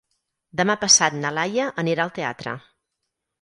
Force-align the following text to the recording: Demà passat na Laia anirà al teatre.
Demà 0.61 0.75
passat 0.83 1.17
na 1.17 1.31
Laia 1.39 1.67
anirà 1.85 2.07
al 2.07 2.15
teatre. 2.17 2.57